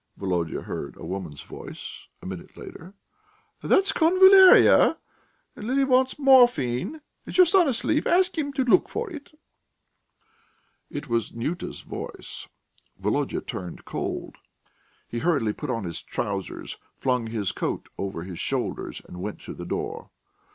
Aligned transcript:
Volodya 0.17 0.63
heard 0.63 0.95
a 0.97 1.05
woman's 1.05 1.43
voice, 1.43 2.07
a 2.23 2.25
minute 2.25 2.57
later. 2.57 2.95
"That's 3.61 3.91
convallaria, 3.91 4.97
and 5.55 5.67
Lili 5.67 5.83
wants 5.83 6.17
morphine. 6.17 7.01
Is 7.27 7.37
your 7.37 7.45
son 7.45 7.67
asleep? 7.67 8.07
Ask 8.07 8.35
him 8.35 8.51
to 8.53 8.63
look 8.63 8.89
for 8.89 9.11
it...." 9.11 9.31
It 10.89 11.07
was 11.07 11.33
Nyuta's 11.35 11.81
voice. 11.81 12.47
Volodya 12.99 13.41
turned 13.41 13.85
cold. 13.85 14.37
He 15.07 15.19
hurriedly 15.19 15.53
put 15.53 15.69
on 15.69 15.83
his 15.83 16.01
trousers, 16.01 16.79
flung 16.95 17.27
his 17.27 17.51
coat 17.51 17.87
over 17.99 18.23
his 18.23 18.39
shoulders, 18.39 19.03
and 19.07 19.21
went 19.21 19.39
to 19.41 19.53
the 19.53 19.65
door. 19.65 20.09